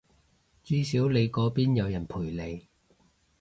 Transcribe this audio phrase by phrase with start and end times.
[0.63, 2.65] 至少你嗰邊有人陪你